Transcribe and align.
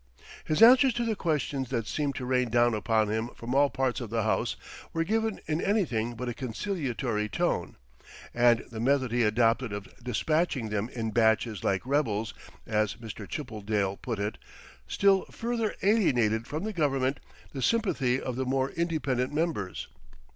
His 0.45 0.63
answers 0.63 0.95
to 0.95 1.05
the 1.05 1.15
questions 1.15 1.69
that 1.69 1.85
seemed 1.85 2.15
to 2.15 2.25
rain 2.25 2.49
down 2.49 2.73
upon 2.73 3.07
him 3.09 3.27
from 3.35 3.53
all 3.53 3.69
parts 3.69 4.01
of 4.01 4.09
the 4.09 4.23
House 4.23 4.55
were 4.93 5.03
given 5.03 5.39
in 5.45 5.61
anything 5.61 6.15
but 6.15 6.27
a 6.27 6.33
conciliatory 6.33 7.29
tone, 7.29 7.75
and 8.33 8.63
the 8.71 8.79
method 8.79 9.11
he 9.11 9.21
adopted 9.21 9.71
of 9.71 9.87
"dispatching 10.03 10.69
them 10.69 10.89
in 10.93 11.11
batches 11.11 11.63
like 11.63 11.85
rebels," 11.85 12.33
as 12.65 12.95
Mr. 12.95 13.29
Chappeldale 13.29 13.95
put 13.97 14.17
it, 14.17 14.39
still 14.87 15.25
further 15.25 15.75
alienated 15.83 16.47
from 16.47 16.63
the 16.63 16.73
Government 16.73 17.19
the 17.53 17.61
sympathy 17.61 18.19
of 18.19 18.35
the 18.35 18.45
more 18.47 18.71
independent 18.71 19.31
members. 19.31 19.87